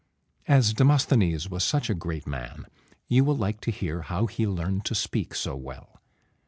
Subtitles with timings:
[0.47, 2.65] As Demosthenes was such a great man,
[3.07, 6.01] you will like to hear how he learned to speak so well.